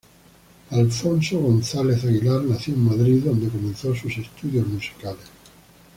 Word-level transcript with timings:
Alfonso 0.71 1.39
González 1.39 2.03
Aguilar 2.03 2.41
nació 2.41 2.73
en 2.73 2.85
Madrid, 2.85 3.23
donde 3.23 3.49
comenzó 3.49 3.93
sus 3.93 4.17
estudios 4.17 4.65
musicales. 4.65 5.27